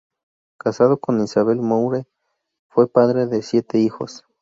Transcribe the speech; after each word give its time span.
Casado 0.57 0.97
con 0.97 1.21
Isabel 1.21 1.59
Moore, 1.59 2.07
fue 2.69 2.87
padre 2.91 3.27
de 3.27 3.43
siete 3.43 3.77
hijos. 3.77 4.25